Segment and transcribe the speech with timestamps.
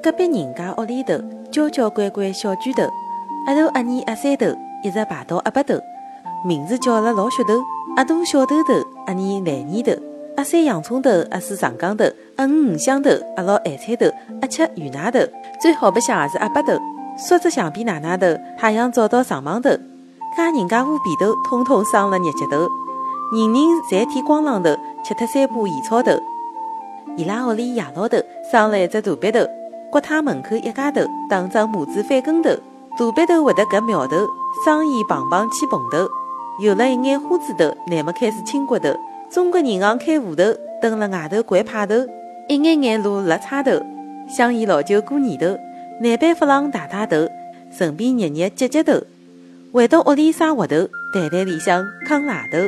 [0.00, 1.14] 隔壁人家屋里头，
[1.50, 2.84] 娇娇乖乖小巨头，
[3.46, 4.46] 阿头阿二阿三头，
[4.84, 5.74] 一直排到阿八头，
[6.44, 7.54] 名字叫了老噱头。
[7.96, 8.74] 阿大小豆豆，
[9.06, 9.92] 阿二烂泥头，
[10.36, 12.04] 阿三洋葱头，阿四长江头，
[12.36, 14.06] 阿五五香头，阿六咸菜头，
[14.40, 15.18] 阿七鱼奶头，
[15.60, 16.74] 最好白相也是阿八头。
[17.16, 19.70] 说着橡皮奶奶头，太阳照到上网头，
[20.36, 22.68] 家人家屋皮头，统统生了日脚头，
[23.32, 24.70] 人人侪剃光浪头，
[25.04, 26.12] 吃脱三把盐草头。
[27.16, 28.16] 伊拉屋里爷老头
[28.52, 29.40] 生了一只大鼻头，
[29.90, 32.50] 国泰门口一家头，打张马子翻跟头，
[32.98, 34.16] 大鼻头会得搿苗头，
[34.62, 36.06] 生意棒棒起蓬头。
[36.60, 38.94] 有了一眼花子头，乃末开始清骨头。
[39.30, 40.44] 中国银行开户头，
[40.82, 41.94] 蹲辣外头掼派头，
[42.48, 43.72] 一眼眼路辣差头。
[44.28, 45.56] 香烟老酒过年头，
[46.02, 47.16] 南北发廊大大头，
[47.70, 48.92] 顺便日日接接头。
[49.72, 50.76] 回到屋里耍滑头，
[51.14, 52.58] 袋袋里向扛外头。